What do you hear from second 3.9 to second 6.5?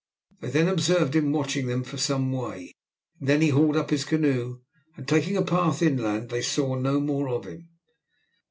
his canoe, and taking a path inland, they